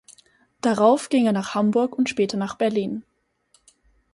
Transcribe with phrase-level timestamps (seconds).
[0.61, 3.03] Darauf ging er nach Hamburg und später nach Berlin.